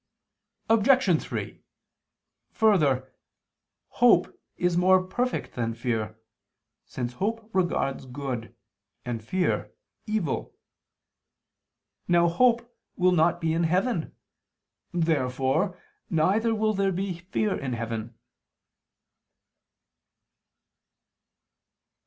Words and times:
Obj. 0.67 1.21
3: 1.21 1.61
Further, 2.49 3.13
hope 3.89 4.41
is 4.57 4.75
more 4.75 5.03
perfect 5.03 5.53
than 5.53 5.75
fear, 5.75 6.19
since 6.87 7.13
hope 7.13 7.47
regards 7.53 8.07
good, 8.07 8.55
and 9.05 9.23
fear, 9.23 9.71
evil. 10.07 10.55
Now 12.07 12.27
hope 12.29 12.75
will 12.95 13.11
not 13.11 13.39
be 13.39 13.53
in 13.53 13.65
heaven. 13.65 14.15
Therefore 14.91 15.79
neither 16.09 16.55
will 16.55 16.73
there 16.73 16.91
be 16.91 17.19
fear 17.19 17.55
in 17.55 17.73
heaven. 17.73 18.15